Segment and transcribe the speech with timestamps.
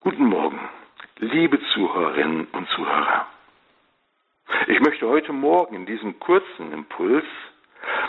[0.00, 0.60] Guten Morgen,
[1.18, 3.26] liebe Zuhörerinnen und Zuhörer.
[4.68, 7.24] Ich möchte heute Morgen in diesem kurzen Impuls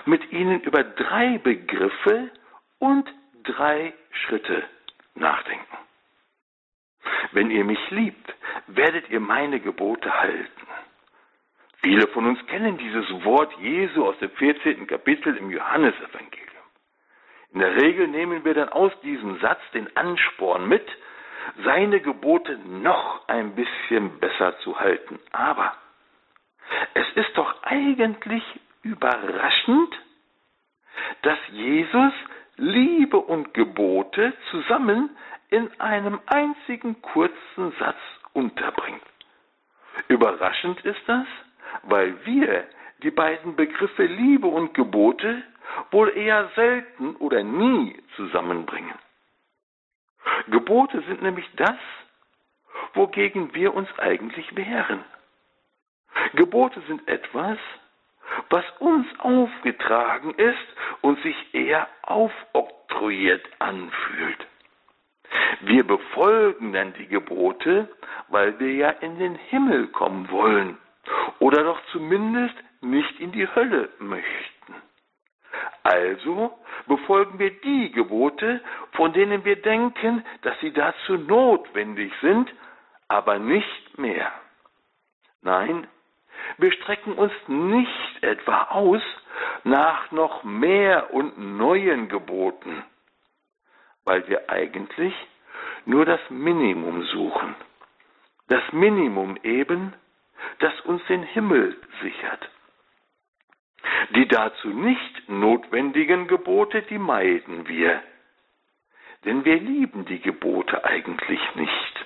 [0.06, 2.30] mit Ihnen über drei Begriffe
[2.78, 3.12] und
[3.44, 4.64] drei Schritte
[5.16, 5.78] nachdenken.
[7.32, 8.34] Wenn ihr mich liebt,
[8.68, 10.68] werdet ihr meine Gebote halten.
[11.82, 14.86] Viele von uns kennen dieses Wort Jesu aus dem 14.
[14.86, 16.48] Kapitel im Johannesevangelium.
[17.54, 20.86] In der Regel nehmen wir dann aus diesem Satz den Ansporn mit,
[21.64, 25.20] seine Gebote noch ein bisschen besser zu halten.
[25.32, 25.74] Aber
[26.94, 28.44] es ist doch eigentlich
[28.84, 29.96] überraschend,
[31.22, 32.14] dass Jesus
[32.58, 35.16] Liebe und Gebote zusammen
[35.50, 38.00] in einem einzigen kurzen Satz
[38.34, 39.02] unterbringt.
[40.08, 41.26] Überraschend ist das,
[41.84, 42.66] weil wir
[43.04, 45.44] die beiden Begriffe Liebe und Gebote
[45.92, 48.96] wohl eher selten oder nie zusammenbringen.
[50.48, 51.78] Gebote sind nämlich das,
[52.94, 55.04] wogegen wir uns eigentlich wehren.
[56.34, 57.58] Gebote sind etwas,
[58.50, 60.68] was uns aufgetragen ist
[61.02, 64.48] und sich eher aufoktroyiert anfühlt.
[65.62, 67.90] Wir befolgen dann die Gebote,
[68.30, 70.78] weil wir ja in den Himmel kommen wollen
[71.40, 74.76] oder doch zumindest nicht in die Hölle möchten.
[75.88, 76.52] Also
[76.86, 78.60] befolgen wir die Gebote,
[78.92, 82.54] von denen wir denken, dass sie dazu notwendig sind,
[83.08, 84.30] aber nicht mehr.
[85.42, 85.88] Nein,
[86.58, 89.02] wir strecken uns nicht etwa aus
[89.64, 92.84] nach noch mehr und neuen Geboten,
[94.04, 95.14] weil wir eigentlich
[95.86, 97.56] nur das Minimum suchen.
[98.50, 99.94] Das Minimum eben,
[100.60, 102.50] das uns den Himmel sichert.
[104.12, 108.02] Die dazu nicht notwendigen Gebote, die meiden wir.
[109.26, 112.06] Denn wir lieben die Gebote eigentlich nicht.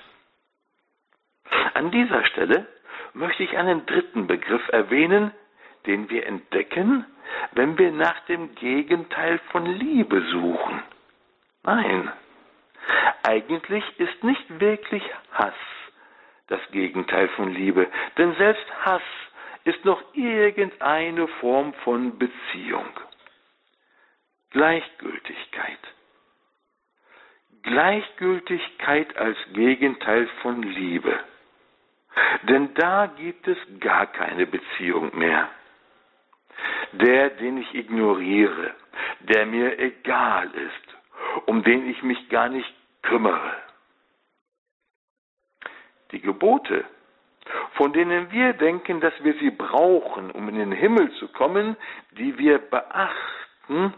[1.74, 2.66] An dieser Stelle
[3.14, 5.32] möchte ich einen dritten Begriff erwähnen,
[5.86, 7.04] den wir entdecken,
[7.52, 10.82] wenn wir nach dem Gegenteil von Liebe suchen.
[11.64, 12.10] Nein,
[13.22, 15.02] eigentlich ist nicht wirklich
[15.32, 15.54] Hass
[16.48, 17.86] das Gegenteil von Liebe,
[18.18, 19.02] denn selbst Hass
[19.64, 22.88] ist noch irgendeine Form von Beziehung.
[24.50, 25.78] Gleichgültigkeit.
[27.62, 31.18] Gleichgültigkeit als Gegenteil von Liebe.
[32.42, 35.48] Denn da gibt es gar keine Beziehung mehr.
[36.92, 38.74] Der, den ich ignoriere,
[39.20, 40.96] der mir egal ist,
[41.46, 43.56] um den ich mich gar nicht kümmere.
[46.10, 46.84] Die Gebote
[47.74, 51.76] von denen wir denken, dass wir sie brauchen, um in den Himmel zu kommen,
[52.12, 53.94] die wir beachten,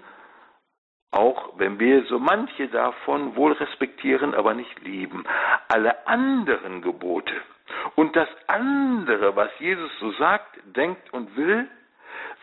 [1.11, 5.25] auch wenn wir so manche davon wohl respektieren, aber nicht lieben.
[5.69, 7.35] Alle anderen Gebote
[7.95, 11.69] und das andere, was Jesus so sagt, denkt und will,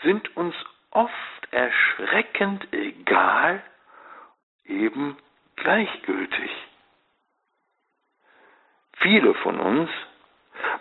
[0.04, 0.56] sind uns
[0.92, 1.14] oft
[1.52, 3.62] erschreckend egal,
[4.66, 5.18] eben
[5.56, 6.52] gleichgültig.
[8.98, 9.90] Viele von uns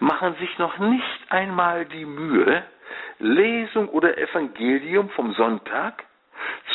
[0.00, 2.64] machen sich noch nicht einmal die Mühe,
[3.18, 6.04] Lesung oder Evangelium vom Sonntag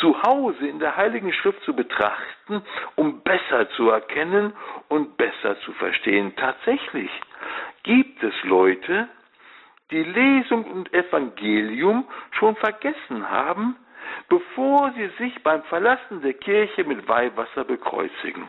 [0.00, 2.62] zu Hause in der Heiligen Schrift zu betrachten,
[2.94, 4.52] um besser zu erkennen
[4.88, 6.34] und besser zu verstehen.
[6.36, 7.10] Tatsächlich
[7.82, 9.08] gibt es Leute,
[9.90, 13.76] die Lesung und Evangelium schon vergessen haben,
[14.28, 18.48] bevor sie sich beim Verlassen der Kirche mit Weihwasser bekreuzigen.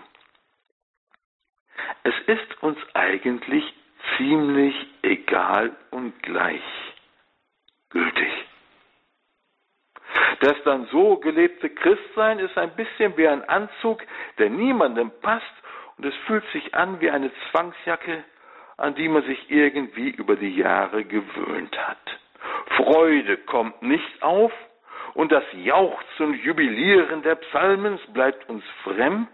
[2.04, 3.74] Es ist uns eigentlich
[4.16, 6.64] ziemlich egal und gleichgültig.
[10.40, 14.04] Das dann so gelebte Christsein ist ein bisschen wie ein Anzug,
[14.38, 15.46] der niemandem passt
[15.98, 18.24] und es fühlt sich an wie eine Zwangsjacke,
[18.78, 21.98] an die man sich irgendwie über die Jahre gewöhnt hat.
[22.78, 24.52] Freude kommt nicht auf
[25.16, 29.30] und das Jauchzen und Jubilieren der Psalmens bleibt uns fremd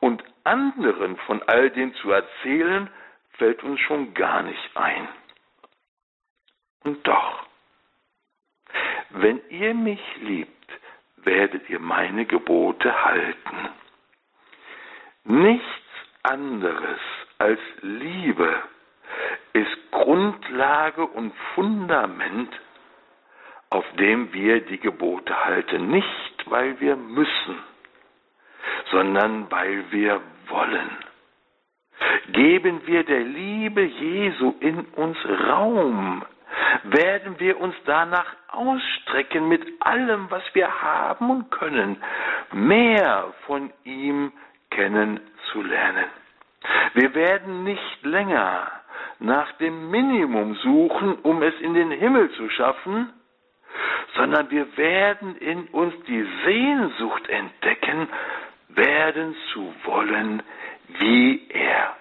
[0.00, 2.88] und anderen von all dem zu erzählen,
[3.32, 5.08] fällt uns schon gar nicht ein.
[6.84, 7.46] Und doch,
[9.10, 10.52] wenn ihr mich liebt,
[11.16, 13.68] werdet ihr meine Gebote halten.
[15.24, 15.66] Nichts
[16.22, 17.00] anderes
[17.38, 18.62] als Liebe
[19.52, 22.52] ist Grundlage und Fundament,
[23.70, 25.88] auf dem wir die Gebote halten.
[25.88, 27.58] Nicht, weil wir müssen,
[28.90, 31.11] sondern weil wir wollen.
[32.32, 35.18] Geben wir der Liebe Jesu in uns
[35.48, 36.24] Raum,
[36.84, 41.96] werden wir uns danach ausstrecken, mit allem, was wir haben und können,
[42.52, 44.32] mehr von ihm
[44.70, 46.06] kennenzulernen.
[46.94, 48.70] Wir werden nicht länger
[49.18, 53.12] nach dem Minimum suchen, um es in den Himmel zu schaffen,
[54.14, 58.08] sondern wir werden in uns die Sehnsucht entdecken,
[58.76, 60.42] werden zu wollen
[60.98, 61.96] wie er.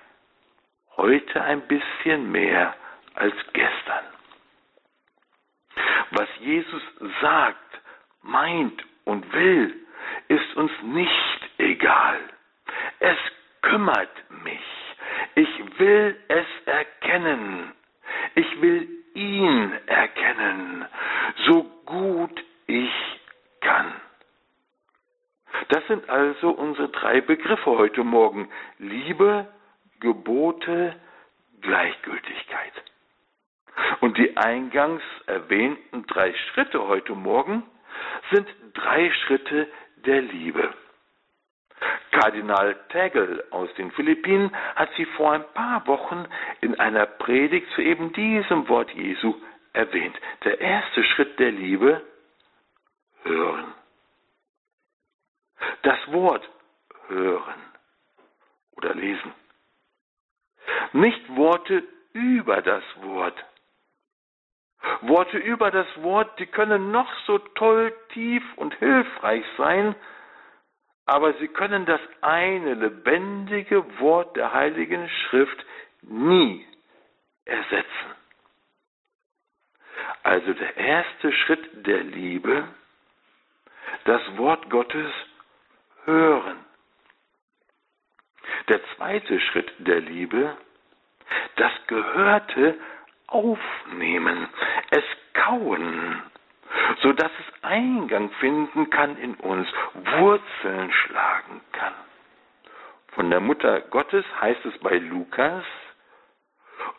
[0.98, 2.76] Heute ein bisschen mehr
[3.16, 4.06] als gestern.
[6.12, 6.84] Was Jesus
[7.22, 7.82] sagt,
[8.22, 9.74] meint und will,
[10.28, 12.20] ist uns nicht egal.
[13.00, 13.18] Es
[13.62, 14.10] kümmert
[14.44, 14.96] mich.
[15.36, 17.72] Ich will es erkennen.
[18.36, 20.86] Ich will ihn erkennen,
[21.46, 22.92] so gut ich
[23.62, 23.94] kann.
[25.70, 28.48] Das sind also unsere drei Begriffe heute Morgen.
[28.78, 29.48] Liebe,
[30.00, 30.96] Gebote,
[31.62, 32.74] Gleichgültigkeit.
[34.02, 37.64] Und die eingangs erwähnten drei Schritte heute Morgen
[38.32, 39.68] sind drei Schritte
[40.06, 40.72] der Liebe.
[42.12, 46.26] Kardinal Tegel aus den Philippinen hat sie vor ein paar Wochen
[46.62, 49.34] in einer Predigt zu eben diesem Wort Jesu
[49.74, 50.16] erwähnt.
[50.44, 52.00] Der erste Schritt der Liebe,
[53.24, 53.74] hören.
[55.84, 56.48] Das Wort
[57.08, 57.62] hören
[58.76, 59.34] oder lesen.
[60.94, 63.44] Nicht Worte über das Wort.
[65.02, 69.96] Worte über das Wort, die können noch so toll, tief und hilfreich sein,
[71.06, 75.66] aber sie können das eine lebendige Wort der Heiligen Schrift
[76.02, 76.66] nie
[77.46, 78.16] ersetzen.
[80.24, 82.68] Also der erste Schritt der Liebe,
[84.06, 85.12] das Wort Gottes
[86.06, 86.58] hören.
[88.68, 90.58] Der zweite Schritt der Liebe,
[91.56, 92.78] das Gehörte
[93.28, 94.48] aufnehmen,
[94.90, 95.04] es
[95.34, 96.22] kauen,
[97.02, 101.94] so dass es Eingang finden kann in uns, Wurzeln schlagen kann.
[103.10, 105.66] Von der Mutter Gottes heißt es bei Lukas,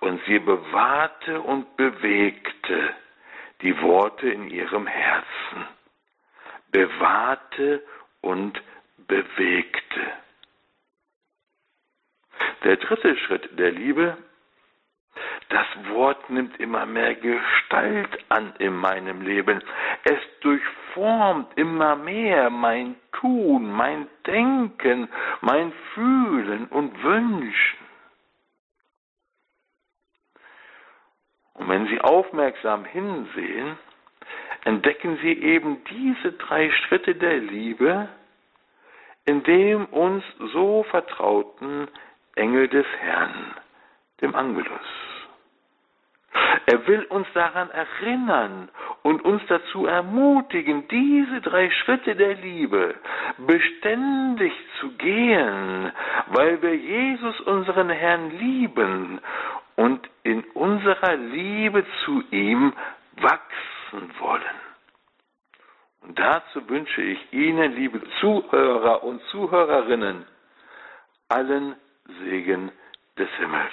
[0.01, 2.95] und sie bewahrte und bewegte
[3.61, 5.67] die Worte in ihrem Herzen,
[6.71, 7.83] bewahrte
[8.21, 8.61] und
[9.07, 10.13] bewegte.
[12.65, 14.17] Der dritte Schritt der Liebe
[15.53, 19.63] das Wort nimmt immer mehr Gestalt an in meinem Leben.
[20.05, 25.09] Es durchformt immer mehr mein Tun, mein Denken,
[25.43, 27.79] mein Fühlen und Wünschen.
[31.55, 33.77] Und wenn Sie aufmerksam hinsehen,
[34.65, 38.09] entdecken Sie eben diese drei Schritte der Liebe
[39.25, 41.89] in dem uns so vertrauten
[42.35, 43.55] Engel des Herrn,
[44.21, 44.81] dem Angelus.
[46.67, 48.69] Er will uns daran erinnern
[49.03, 52.95] und uns dazu ermutigen, diese drei Schritte der Liebe
[53.39, 55.93] beständig zu gehen,
[56.29, 59.21] weil wir Jesus, unseren Herrn, lieben
[59.77, 62.73] und in unserer Liebe zu ihm
[63.17, 64.72] wachsen wollen.
[66.03, 70.27] Und dazu wünsche ich Ihnen, liebe Zuhörer und Zuhörerinnen,
[71.29, 71.77] allen
[72.25, 72.73] Segen
[73.19, 73.73] des Himmels.